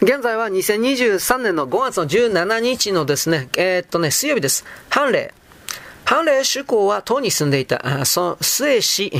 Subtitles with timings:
[0.00, 4.64] 現在は2023年の5月の17日のですね、えー、っとね、水曜日です。
[4.88, 5.34] 判例。
[6.04, 9.12] 判例主公は党に住んでいた、あそ末氏、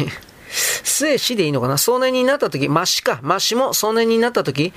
[0.99, 1.79] 末死でいいのかな？
[1.79, 4.73] 壮年になった時、マシか、マシも壮年になった時、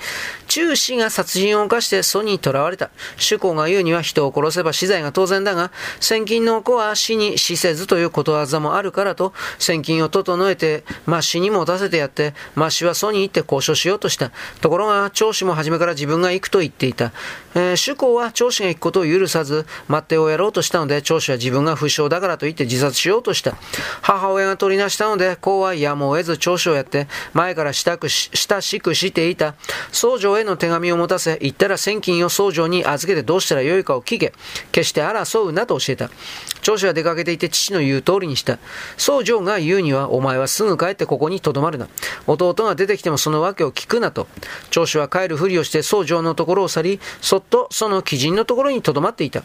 [0.46, 2.90] 中死が殺人を犯して祖に囚われた。
[3.16, 14.30] 主公が言うには人を殺せば死罪が当然だが、先金の子は死に死せずということわざもあるからと、先金を整えて、マシに持たせてやって、マシは祖に行って交渉しようとした。
[14.60, 17.12] ところが、長子も初めから自分が行くと言っていた。
[17.54, 23.56] えー、主公は長子が行くことを許さず、待ってをやろうとしたので、長子は自分が不詳だからと言って自殺しようとした。
[24.00, 27.98] 母親が取りなしたので、公はやむを得ず長子をやって、前から親
[28.60, 29.54] しくしていた。
[29.92, 34.32] 僧正への手紙を持たせ、行ったら千金を僧正に預けてどうしたらよいかを聞け。
[34.70, 36.10] 決して争うなと教えた。
[36.62, 38.58] 長子は出かけていて父の言う通りにした。
[38.96, 41.88] 僧正が言うには、お前はすぐ帰ってここに留まるな。
[42.26, 44.26] 弟が出てきてもその訳を聞くなと。
[44.70, 49.42] 長子は帰るふりをして僧正のところを去り、そとその鬼人のところに留まっていた。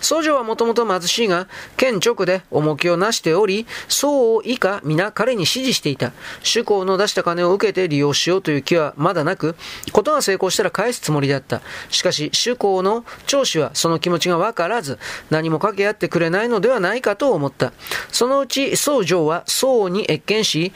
[0.00, 6.12] 僧正はもともと貧しいが、県直で重きをなしており、僧を以下皆彼に指示していた。
[6.42, 9.56] 主公の出した金を受けて利用しようという気はまだなく、
[9.92, 11.62] ことが成功したら返すつもりであった。
[11.90, 14.98] しかし、主公の長子はその気持ちがわからず、
[15.30, 17.72] 何も掛け合ってくれないのではないかと思った。
[18.10, 20.72] そのうち僧正は僧に謁見し、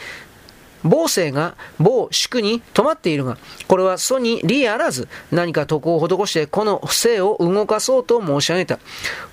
[0.89, 3.37] 某姓が某宿に泊まっているが、
[3.69, 8.79] これは祖に利あらず、何か徳を施してこの姓を動かそうと申し上げた。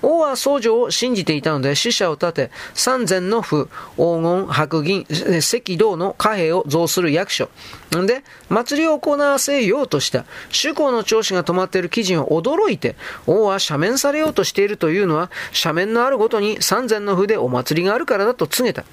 [0.02, 7.48] 王は僧正を信じていたので死者を立て、三千の府、黄金、白銀、赤道の貨幣を増する役所。
[7.96, 10.24] んで、祭りを行わせようとした。
[10.50, 18.84] 主公の長子が泊まっている記事を驚いて、王は赦免されようとしているというのは、赦免のあるごとに三千の府でお祭りがあるからだと告げた。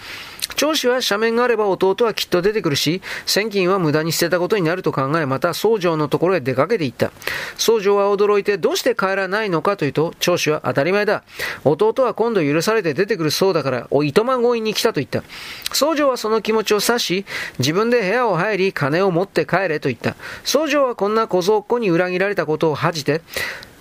[0.56, 7.12] 長子は斜面があれば弟はきっと出てくるし、千金は無駄に捨てたことになると考え、また宗城のところへ出かけていった。
[7.58, 11.24] 宗城は驚いてどうして帰らないのかというと、長子は当たり前だ。
[11.64, 15.24] 弟は今度許されて出てくるそうだから、お糸満強引に来たと言った。
[15.74, 17.26] 宗城はその気持ちを察し、
[17.60, 20.16] 自分で部屋を入り、金を持って帰れと言った。
[20.44, 23.22] 宗城はこんな小僧っ子に裏切られたことを恥じて、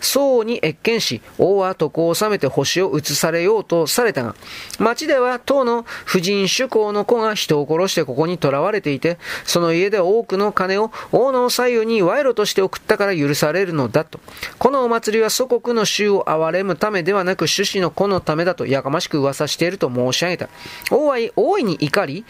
[0.02, 4.34] 宋に謁見し、王は徳を治めて星を移されようとされたが、
[4.78, 14.20] 町では唐の婦人主公の子が人を殺してここに囚われていて、その家で多くの金を王の左右に賄賂として送ったから許されるのだと。
[14.58, 20.48] このお祭りは祖国の衆を憐れむためではなく、主子の子のためだとやかましく噂していると申し上げた。
[20.90, 22.24] 王は大いに怒り、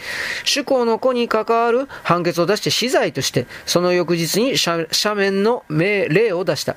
[0.45, 6.77] 主公の子に関わる判決を出して死罪として、その翌日に斜面の命令を出した。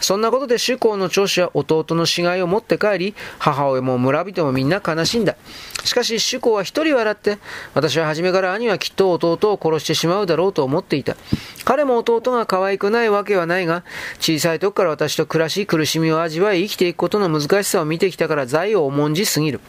[0.00, 5.36] そんなことで主公の長子は弟の死骸を持って帰り、母親も村人もみんな悲しんだ。
[5.84, 7.38] しかし主公は一人笑って、
[7.72, 11.16] 私は初めから兄はきっと弟を殺してしまうだろうと思っていた。
[11.64, 13.84] 彼も弟が可愛くないわけはないが、
[14.18, 19.60] 小さい時から私と暮らし苦しみを味わい生きていくことの難しさを見てきたから財を重んじすぎる。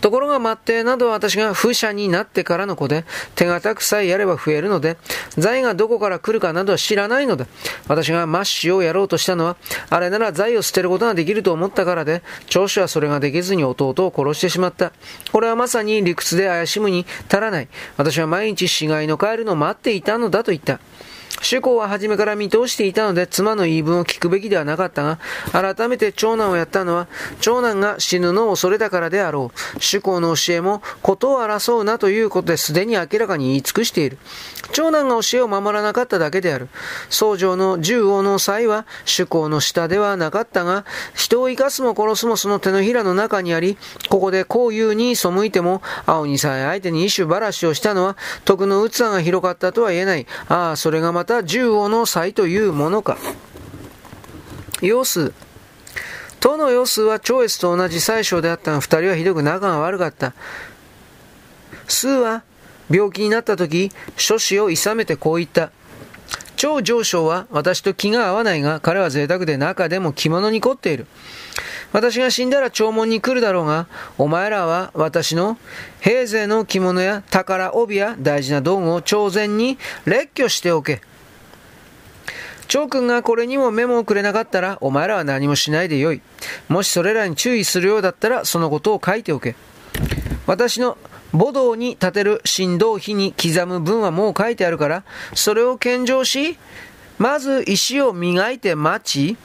[0.00, 3.04] ところが末帝などは私が不者になってからの子で、
[3.34, 4.96] 手堅くさえやれば増えるので、
[5.36, 7.46] 財がどこから来るかなどは知らないので、
[7.88, 9.56] 私がマッシュをやろうとしたのは、
[9.90, 14.92] あれなら財を捨てることができると思ったからで、長子はそれができずに弟を殺してしまった。
[15.30, 17.68] これはまさに理屈で怪しむに足らない。
[17.96, 20.80] 私は毎日死骸の帰るのを待っていたのだと言った。
[21.42, 25.18] 主公は初めから見通していたので妻の言い分を聞くべきではなかったが、
[25.52, 27.08] 改めて長男をやったのは、
[27.40, 29.80] 長男が死ぬのを恐れたからであろう。
[29.80, 34.18] 主公の教えも、ことを争うなということですでに明らかに言い尽くしている。
[34.72, 36.68] 長男が教えを守らなかっただけである。
[37.10, 43.76] 僧正の銃王の際は、主公の下ではなかったが、人を生かすも殺すもその手のひらの中にあり、
[44.08, 50.26] ここでこういうに背いても、青にさえ相手に一種ばらしをしたのは、徳の器が広かったとは言えない。
[50.48, 53.16] ああ、それがまたた十王の才というものか。
[54.82, 55.32] 様子。
[56.40, 60.34] 党の様子は超越と同じ最小であったが、二人はひどく仲が悪かった。
[61.86, 62.42] 数は
[62.90, 65.70] 病気になった時、諸子を諌めてこう言った。
[66.56, 71.06] 超上昇は私と気が合わないが、彼は贅沢で中でも着物に凝っている。
[71.92, 73.86] 私が死んだら弔問に来るだろうが、
[74.18, 75.56] お前らは私の
[76.00, 81.00] 平勢の着物や宝帯や大事な道具を朝前に列挙しておけ。
[82.72, 86.22] 長君がこれにもメモをくれなかったら、お前らは何もしないでよい。
[86.70, 89.56] もしそれらに注意するようだったら、そのことを書いておけ。
[90.46, 90.96] 私の
[91.32, 95.04] 母道に立てる振動碑に刻む文はもう書いてあるから、
[95.34, 96.56] それを献上し、
[97.18, 99.36] まず石を磨いて待ち、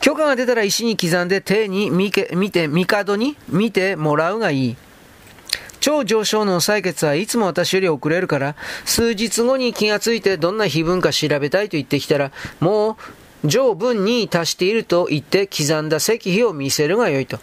[0.00, 4.76] 許可が出たら石に刻んで手に見て、帝に見てもらうがいい。
[5.88, 12.30] 超上昇の採決はいつも私より遅れるから、数日後に気がついてどんな碑文か調べたいと言ってきたら、
[12.60, 12.98] も
[13.42, 17.38] う上文に達していると言って刻んだ石碑を見せるがよいと。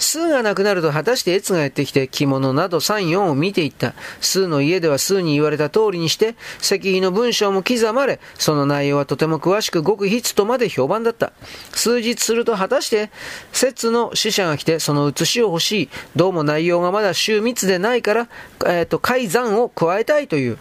[0.00, 3.94] 数がなくなると果たして越がやってきて着物など3、4を見ていった。
[4.20, 11.32] 数の家では数に言われた通りにして石碑の文章も刻まれ、その内容はとても詳しく極筆とまで評判だった。
[11.72, 13.10] 数日すると果たして
[13.52, 15.88] 説の使者が来てその写しを欲しい。
[16.16, 18.28] どうも内容がまだ周密でないから、
[18.66, 20.58] えっ、ー、と、改ざんを加えたいという。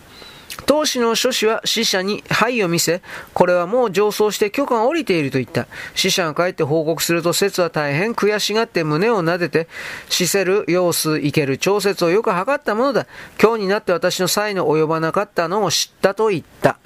[0.66, 3.02] 当時の書士は死者に灰を見せ、
[3.34, 5.68] これはもう上層して許可が下りていると言った。
[5.96, 9.68] 死者が帰って報告すると説は大変悔しがって胸を撫でて、
[10.10, 13.08] 死せる様子、生ける調節をよく測ったものだ。
[13.42, 16.78] 今日になって私の才の及ばなかったのを知ったと言った。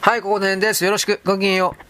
[0.00, 0.84] はい、ここの辺です。
[0.84, 1.20] よろしく。
[1.24, 1.87] ごきげんよう。